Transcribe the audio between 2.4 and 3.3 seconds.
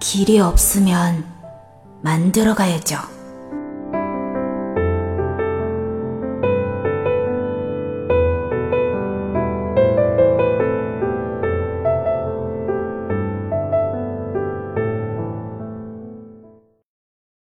가야죠.